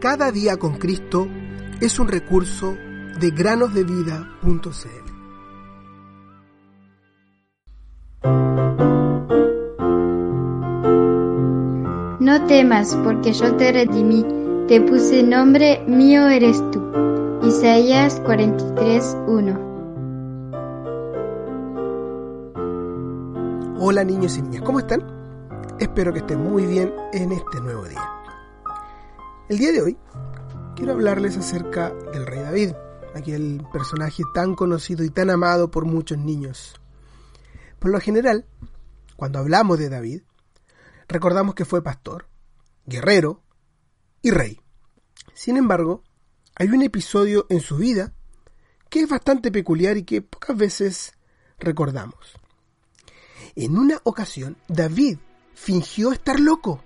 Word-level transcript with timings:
Cada 0.00 0.32
día 0.32 0.56
con 0.56 0.78
Cristo 0.78 1.28
es 1.78 1.98
un 1.98 2.08
recurso 2.08 2.74
de 3.20 3.30
granosdevida.cl. 3.32 5.10
No 12.18 12.46
temas, 12.46 12.96
porque 13.04 13.34
yo 13.34 13.54
te 13.56 13.72
redimí, 13.72 14.24
te 14.68 14.80
puse 14.80 15.22
nombre, 15.22 15.84
mío 15.86 16.28
eres 16.28 16.58
tú. 16.70 16.82
Isaías 17.42 18.20
43, 18.20 19.18
1. 19.26 19.70
Hola 23.80 24.04
niños 24.04 24.38
y 24.38 24.42
niñas, 24.42 24.62
¿cómo 24.62 24.78
están? 24.78 25.02
Espero 25.78 26.10
que 26.14 26.20
estén 26.20 26.42
muy 26.42 26.64
bien 26.64 26.90
en 27.12 27.32
este 27.32 27.60
nuevo 27.60 27.84
día. 27.84 28.19
El 29.50 29.58
día 29.58 29.72
de 29.72 29.82
hoy 29.82 29.98
quiero 30.76 30.92
hablarles 30.92 31.36
acerca 31.36 31.92
del 32.12 32.24
rey 32.24 32.38
David, 32.38 32.70
aquel 33.16 33.66
personaje 33.72 34.22
tan 34.32 34.54
conocido 34.54 35.02
y 35.02 35.10
tan 35.10 35.28
amado 35.28 35.72
por 35.72 35.86
muchos 35.86 36.18
niños. 36.18 36.80
Por 37.80 37.90
lo 37.90 37.98
general, 37.98 38.46
cuando 39.16 39.40
hablamos 39.40 39.80
de 39.80 39.88
David, 39.88 40.22
recordamos 41.08 41.56
que 41.56 41.64
fue 41.64 41.82
pastor, 41.82 42.28
guerrero 42.86 43.42
y 44.22 44.30
rey. 44.30 44.60
Sin 45.34 45.56
embargo, 45.56 46.04
hay 46.54 46.68
un 46.68 46.82
episodio 46.82 47.46
en 47.48 47.58
su 47.58 47.76
vida 47.76 48.12
que 48.88 49.00
es 49.00 49.08
bastante 49.08 49.50
peculiar 49.50 49.96
y 49.96 50.04
que 50.04 50.22
pocas 50.22 50.56
veces 50.56 51.12
recordamos. 51.58 52.38
En 53.56 53.76
una 53.76 54.00
ocasión, 54.04 54.58
David 54.68 55.18
fingió 55.54 56.12
estar 56.12 56.38
loco. 56.38 56.84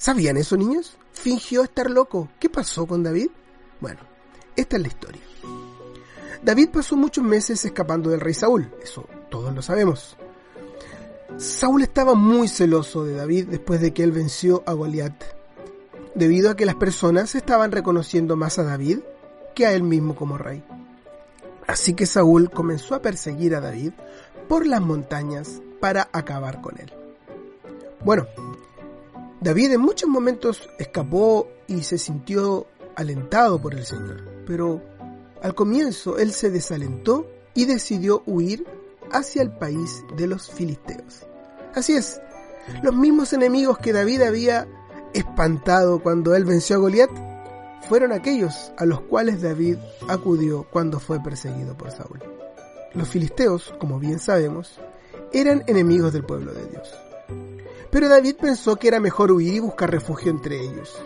¿Sabían 0.00 0.38
eso, 0.38 0.56
niños? 0.56 0.96
Fingió 1.12 1.62
estar 1.62 1.90
loco. 1.90 2.30
¿Qué 2.38 2.48
pasó 2.48 2.86
con 2.86 3.02
David? 3.02 3.28
Bueno, 3.80 4.00
esta 4.56 4.76
es 4.76 4.82
la 4.82 4.88
historia. 4.88 5.20
David 6.42 6.70
pasó 6.72 6.96
muchos 6.96 7.22
meses 7.22 7.62
escapando 7.66 8.08
del 8.08 8.20
rey 8.20 8.32
Saúl, 8.32 8.72
eso 8.82 9.06
todos 9.28 9.54
lo 9.54 9.60
sabemos. 9.60 10.16
Saúl 11.36 11.82
estaba 11.82 12.14
muy 12.14 12.48
celoso 12.48 13.04
de 13.04 13.14
David 13.14 13.48
después 13.48 13.82
de 13.82 13.92
que 13.92 14.02
él 14.02 14.10
venció 14.10 14.62
a 14.64 14.72
Goliat, 14.72 15.22
debido 16.14 16.50
a 16.50 16.56
que 16.56 16.64
las 16.64 16.76
personas 16.76 17.34
estaban 17.34 17.70
reconociendo 17.70 18.36
más 18.36 18.58
a 18.58 18.64
David 18.64 19.00
que 19.54 19.66
a 19.66 19.74
él 19.74 19.82
mismo 19.82 20.16
como 20.16 20.38
rey. 20.38 20.64
Así 21.66 21.92
que 21.92 22.06
Saúl 22.06 22.50
comenzó 22.50 22.94
a 22.94 23.02
perseguir 23.02 23.54
a 23.54 23.60
David 23.60 23.92
por 24.48 24.66
las 24.66 24.80
montañas 24.80 25.60
para 25.78 26.08
acabar 26.10 26.62
con 26.62 26.80
él. 26.80 26.90
Bueno, 28.02 28.26
David 29.40 29.72
en 29.72 29.80
muchos 29.80 30.08
momentos 30.08 30.68
escapó 30.78 31.48
y 31.66 31.82
se 31.82 31.96
sintió 31.96 32.66
alentado 32.94 33.60
por 33.60 33.74
el 33.74 33.86
Señor, 33.86 34.22
pero 34.46 34.82
al 35.42 35.54
comienzo 35.54 36.18
él 36.18 36.32
se 36.32 36.50
desalentó 36.50 37.26
y 37.54 37.64
decidió 37.64 38.22
huir 38.26 38.66
hacia 39.10 39.40
el 39.40 39.50
país 39.50 40.04
de 40.14 40.26
los 40.26 40.50
filisteos. 40.50 41.26
Así 41.74 41.94
es, 41.94 42.20
los 42.82 42.94
mismos 42.94 43.32
enemigos 43.32 43.78
que 43.78 43.94
David 43.94 44.20
había 44.20 44.68
espantado 45.14 46.02
cuando 46.02 46.34
él 46.34 46.44
venció 46.44 46.76
a 46.76 46.80
Goliat 46.80 47.10
fueron 47.88 48.12
aquellos 48.12 48.72
a 48.76 48.84
los 48.84 49.00
cuales 49.00 49.40
David 49.40 49.78
acudió 50.08 50.66
cuando 50.70 51.00
fue 51.00 51.18
perseguido 51.18 51.76
por 51.78 51.90
Saúl. 51.90 52.20
Los 52.92 53.08
filisteos, 53.08 53.72
como 53.78 53.98
bien 53.98 54.18
sabemos, 54.18 54.78
eran 55.32 55.64
enemigos 55.66 56.12
del 56.12 56.24
pueblo 56.24 56.52
de 56.52 56.66
Dios. 56.66 56.92
Pero 57.90 58.08
David 58.08 58.36
pensó 58.40 58.76
que 58.76 58.88
era 58.88 59.00
mejor 59.00 59.32
huir 59.32 59.54
y 59.54 59.60
buscar 59.60 59.90
refugio 59.90 60.30
entre 60.30 60.60
ellos. 60.60 60.96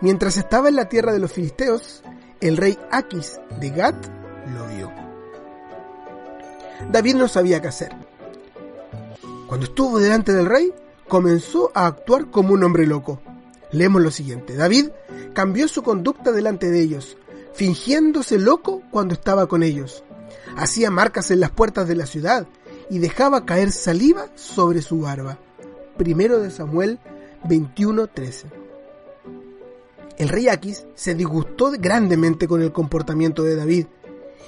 Mientras 0.00 0.36
estaba 0.36 0.68
en 0.68 0.76
la 0.76 0.88
tierra 0.88 1.12
de 1.12 1.18
los 1.18 1.32
filisteos, 1.32 2.02
el 2.40 2.56
rey 2.56 2.78
Aquis 2.90 3.38
de 3.60 3.70
Gat 3.70 4.06
lo 4.54 4.66
vio. 4.68 4.92
David 6.90 7.16
no 7.16 7.28
sabía 7.28 7.60
qué 7.60 7.68
hacer. 7.68 7.94
Cuando 9.46 9.66
estuvo 9.66 9.98
delante 9.98 10.32
del 10.32 10.46
rey, 10.46 10.72
comenzó 11.08 11.70
a 11.74 11.86
actuar 11.86 12.30
como 12.30 12.54
un 12.54 12.64
hombre 12.64 12.86
loco. 12.86 13.20
Leemos 13.72 14.02
lo 14.02 14.10
siguiente. 14.10 14.56
David 14.56 14.90
cambió 15.34 15.68
su 15.68 15.82
conducta 15.82 16.32
delante 16.32 16.70
de 16.70 16.80
ellos, 16.80 17.16
fingiéndose 17.52 18.38
loco 18.38 18.82
cuando 18.90 19.14
estaba 19.14 19.46
con 19.46 19.62
ellos 19.62 20.02
hacía 20.56 20.90
marcas 20.90 21.30
en 21.30 21.40
las 21.40 21.50
puertas 21.50 21.88
de 21.88 21.96
la 21.96 22.06
ciudad 22.06 22.46
y 22.88 22.98
dejaba 22.98 23.44
caer 23.46 23.72
saliva 23.72 24.26
sobre 24.34 24.82
su 24.82 25.00
barba. 25.00 25.38
Primero 26.00 26.38
de 26.38 26.50
Samuel 26.50 26.98
21:13. 27.44 28.46
El 30.16 30.30
rey 30.30 30.48
Aquis 30.48 30.86
se 30.94 31.14
disgustó 31.14 31.72
grandemente 31.72 32.48
con 32.48 32.62
el 32.62 32.72
comportamiento 32.72 33.42
de 33.42 33.54
David 33.54 33.86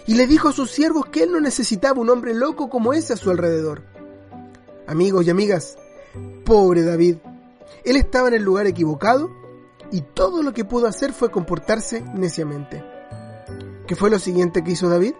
y 0.06 0.14
le 0.14 0.26
dijo 0.26 0.48
a 0.48 0.54
sus 0.54 0.70
siervos 0.70 1.04
que 1.10 1.24
él 1.24 1.30
no 1.30 1.40
necesitaba 1.40 2.00
un 2.00 2.08
hombre 2.08 2.32
loco 2.32 2.70
como 2.70 2.94
ese 2.94 3.12
a 3.12 3.16
su 3.16 3.30
alrededor. 3.30 3.82
Amigos 4.86 5.26
y 5.26 5.30
amigas, 5.30 5.76
pobre 6.46 6.84
David, 6.84 7.16
él 7.84 7.96
estaba 7.96 8.28
en 8.28 8.34
el 8.34 8.42
lugar 8.42 8.66
equivocado 8.66 9.30
y 9.90 10.00
todo 10.00 10.42
lo 10.42 10.54
que 10.54 10.64
pudo 10.64 10.86
hacer 10.86 11.12
fue 11.12 11.30
comportarse 11.30 12.02
neciamente. 12.14 12.82
¿Qué 13.86 13.94
fue 13.94 14.08
lo 14.08 14.18
siguiente 14.18 14.64
que 14.64 14.70
hizo 14.70 14.88
David? 14.88 15.12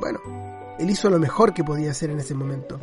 Bueno, 0.00 0.18
él 0.78 0.88
hizo 0.88 1.10
lo 1.10 1.18
mejor 1.18 1.52
que 1.52 1.62
podía 1.62 1.90
hacer 1.90 2.08
en 2.08 2.20
ese 2.20 2.32
momento. 2.32 2.80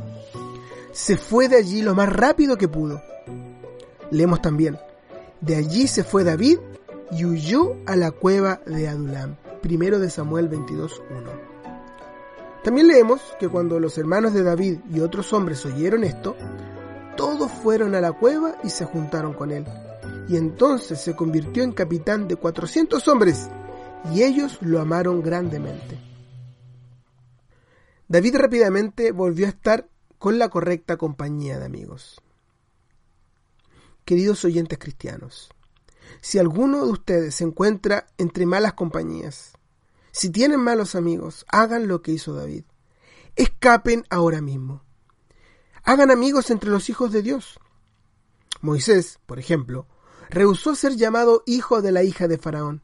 Se 0.93 1.17
fue 1.17 1.49
de 1.49 1.57
allí 1.57 1.81
lo 1.81 1.95
más 1.95 2.07
rápido 2.07 2.55
que 2.55 2.67
pudo. 2.67 3.01
Leemos 4.11 4.43
también, 4.43 4.77
de 5.41 5.55
allí 5.55 5.87
se 5.87 6.03
fue 6.03 6.23
David 6.23 6.59
y 7.11 7.25
huyó 7.25 7.75
a 7.87 7.95
la 7.95 8.11
cueva 8.11 8.61
de 8.67 8.87
Adulam. 8.87 9.35
Primero 9.63 9.97
de 9.97 10.11
Samuel 10.11 10.51
22.1. 10.51 11.01
También 12.63 12.87
leemos 12.87 13.21
que 13.39 13.49
cuando 13.49 13.79
los 13.79 13.97
hermanos 13.97 14.35
de 14.35 14.43
David 14.43 14.81
y 14.93 14.99
otros 14.99 15.33
hombres 15.33 15.65
oyeron 15.65 16.03
esto, 16.03 16.35
todos 17.17 17.51
fueron 17.51 17.95
a 17.95 18.01
la 18.01 18.11
cueva 18.11 18.57
y 18.63 18.69
se 18.69 18.85
juntaron 18.85 19.33
con 19.33 19.51
él. 19.51 19.65
Y 20.29 20.37
entonces 20.37 21.01
se 21.01 21.15
convirtió 21.15 21.63
en 21.63 21.71
capitán 21.71 22.27
de 22.27 22.35
400 22.35 23.07
hombres, 23.07 23.49
y 24.13 24.21
ellos 24.21 24.59
lo 24.61 24.79
amaron 24.79 25.23
grandemente. 25.23 25.97
David 28.07 28.35
rápidamente 28.35 29.11
volvió 29.11 29.47
a 29.47 29.49
estar 29.49 29.87
con 30.23 30.39
la 30.39 30.47
correcta 30.47 30.95
compañía 30.95 31.59
de 31.59 31.65
amigos. 31.65 32.21
Queridos 34.05 34.45
oyentes 34.45 34.79
cristianos, 34.79 35.49
si 36.21 36.39
alguno 36.39 36.85
de 36.85 36.91
ustedes 36.93 37.35
se 37.35 37.43
encuentra 37.43 38.07
entre 38.17 38.45
malas 38.45 38.71
compañías, 38.71 39.51
si 40.13 40.29
tienen 40.29 40.61
malos 40.61 40.95
amigos, 40.95 41.45
hagan 41.49 41.89
lo 41.89 42.01
que 42.01 42.13
hizo 42.13 42.33
David. 42.33 42.63
Escapen 43.35 44.05
ahora 44.09 44.39
mismo. 44.39 44.85
Hagan 45.83 46.09
amigos 46.09 46.51
entre 46.51 46.69
los 46.69 46.89
hijos 46.89 47.11
de 47.11 47.21
Dios. 47.21 47.59
Moisés, 48.61 49.19
por 49.25 49.39
ejemplo, 49.39 49.87
rehusó 50.29 50.73
ser 50.73 50.95
llamado 50.95 51.43
hijo 51.45 51.81
de 51.81 51.91
la 51.91 52.03
hija 52.03 52.29
de 52.29 52.37
Faraón, 52.37 52.81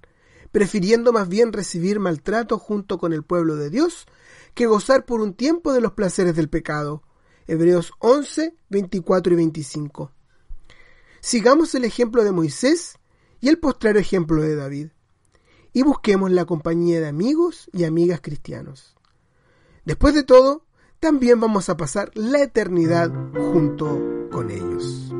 prefiriendo 0.51 1.13
más 1.13 1.29
bien 1.29 1.53
recibir 1.53 2.01
maltrato 2.01 2.59
junto 2.59 2.97
con 2.97 3.13
el 3.13 3.23
pueblo 3.23 3.55
de 3.55 3.69
Dios 3.69 4.07
que 4.55 4.65
gozar 4.65 5.05
por 5.05 5.21
un 5.21 5.33
tiempo 5.33 5.71
de 5.71 5.79
los 5.79 5.93
placeres 5.93 6.35
del 6.35 6.49
pecado. 6.49 7.01
Hebreos 7.49 7.93
11, 7.97 8.55
24 8.69 9.33
y 9.33 9.35
25. 9.35 10.11
Sigamos 11.19 11.73
el 11.73 11.83
ejemplo 11.83 12.23
de 12.23 12.31
Moisés 12.31 12.99
y 13.41 13.49
el 13.49 13.57
postrero 13.57 13.97
ejemplo 13.97 14.43
de 14.43 14.55
David, 14.55 14.89
y 15.73 15.81
busquemos 15.81 16.29
la 16.29 16.45
compañía 16.45 16.99
de 16.99 17.07
amigos 17.07 17.67
y 17.73 17.85
amigas 17.85 18.21
cristianos. 18.21 18.95
Después 19.83 20.13
de 20.13 20.21
todo, 20.21 20.63
también 20.99 21.39
vamos 21.39 21.69
a 21.69 21.77
pasar 21.77 22.11
la 22.13 22.43
eternidad 22.43 23.11
junto 23.33 24.27
con 24.31 24.51
ellos. 24.51 25.11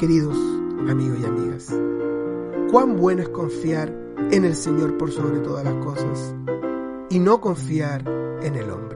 Queridos 0.00 0.36
amigos 0.88 1.18
y 1.20 1.24
amigas, 1.24 1.66
cuán 2.72 2.96
bueno 2.96 3.22
es 3.22 3.28
confiar 3.28 3.94
en 4.32 4.44
el 4.44 4.56
Señor 4.56 4.98
por 4.98 5.12
sobre 5.12 5.38
todas 5.38 5.64
las 5.64 5.84
cosas 5.84 6.34
y 7.10 7.20
no 7.20 7.40
confiar 7.40 8.02
en 8.42 8.56
el 8.56 8.70
hombre. 8.70 8.95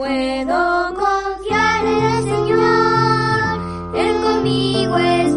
Puedo 0.00 0.94
confiar 0.94 1.84
en 1.84 2.02
el 2.02 2.24
Señor, 2.24 3.60
Él 3.94 4.22
conmigo 4.22 4.96
es. 4.96 5.29